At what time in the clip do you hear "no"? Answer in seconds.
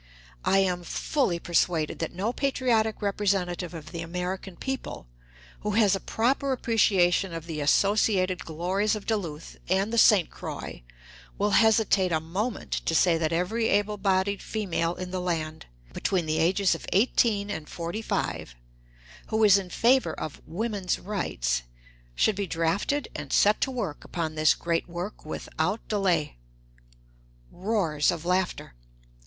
2.11-2.33